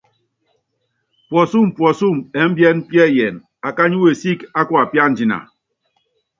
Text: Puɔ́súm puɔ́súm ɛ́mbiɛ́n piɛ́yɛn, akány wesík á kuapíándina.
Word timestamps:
Puɔ́súm 1.27 1.67
puɔ́súm 1.75 2.17
ɛ́mbiɛ́n 2.41 2.77
piɛ́yɛn, 2.87 3.35
akány 3.67 3.95
wesík 4.03 4.39
á 4.59 4.61
kuapíándina. 4.69 5.37